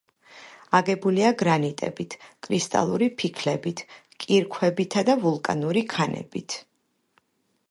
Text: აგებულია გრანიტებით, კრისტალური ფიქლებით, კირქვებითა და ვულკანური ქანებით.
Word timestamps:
აგებულია 0.77 1.31
გრანიტებით, 1.41 2.15
კრისტალური 2.47 3.11
ფიქლებით, 3.21 3.85
კირქვებითა 4.25 5.05
და 5.11 5.19
ვულკანური 5.27 5.89
ქანებით. 5.95 6.63